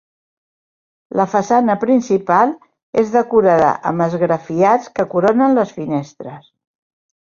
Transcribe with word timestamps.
La 1.19 1.25
façana 1.33 1.75
principal 1.83 2.55
és 3.03 3.13
decorada 3.19 3.71
amb 3.93 4.09
esgrafiats 4.09 4.93
que 4.99 5.11
coronen 5.17 5.59
les 5.63 5.81
finestres. 5.81 6.55